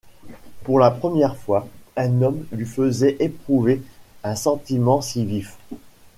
[0.63, 3.83] Pour la première fois, un homme lui faisait éprouver
[4.23, 5.55] un sentiment si vif.